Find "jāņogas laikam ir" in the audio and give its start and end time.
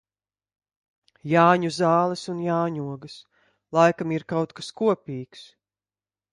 2.47-4.29